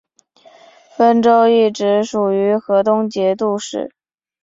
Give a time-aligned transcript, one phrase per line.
[0.97, 3.91] 汾州一直属于河东节度使。